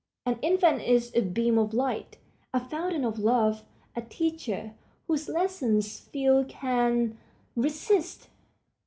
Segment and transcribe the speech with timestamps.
[0.25, 2.17] An infant is a beam of light,
[2.55, 3.61] a fountain of love,
[3.95, 4.73] a teacher,
[5.05, 7.19] whose lessons few can
[7.55, 8.27] resist.